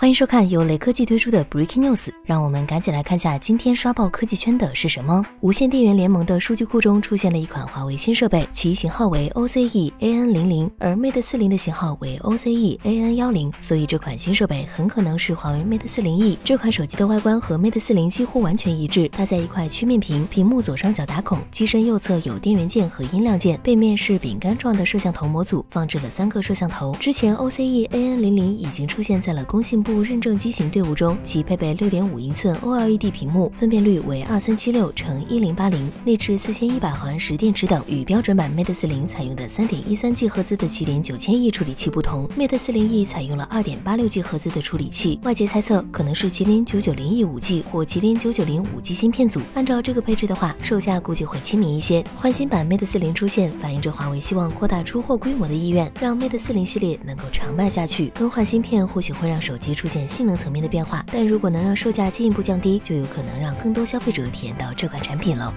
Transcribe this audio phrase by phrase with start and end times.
[0.00, 5.26] 欢迎收看由雷科技推出的 Breaking News，让我们赶紧来看下今天刷爆科技圈的是什么。
[5.40, 16.36] 无线电源联盟的数据库中出现了一款华为新设备，其型号为 OCE AN00，而 Mate 40的型号为 OCE AN10，所以这款新设备很可能是华为 Mate 40E。
[16.44, 26.94] 这款手机的外观和 Mate 40几乎完全一致，搭载一块曲面屏，屏幕左上角打孔，机身右侧有电源键和音量键，背面是饼干状的摄像头模组，放置了三个摄像头。
[27.00, 29.87] 之前 OCE AN00 已经出现在了工信部。
[29.88, 37.82] 部认证机型队伍中，其配备六点五英寸 OLED 屏幕，分辨率为二三七六乘一零八零，内置四千一百毫安时电池等。
[37.88, 45.18] 与标准版 Mate 四零采用的三点一三 G 赫兹的麒麟九千亿处理器不同，Mate 四零 E 采用了二点八六 G 赫兹的处理器。
[45.22, 49.40] 外界猜测可能是麒麟九九零 E 五 G 或麒麟九九零五 G 芯片组。
[49.54, 52.04] 按照这个配置的话，售价估计会亲民一些。
[52.14, 58.08] 换新版 Mate 四零出现，反映着华为希望扩大出货规模的意愿，让 Mate 四零系列能够长卖下去。
[58.08, 59.77] 更换芯片或许会让手机。
[59.78, 65.54] 出现性能层面的变化，但如果能让售价进一步降低，就有可能让更多消费者体验到这款产品了。